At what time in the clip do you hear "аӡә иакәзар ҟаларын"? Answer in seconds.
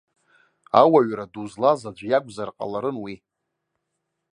1.89-2.97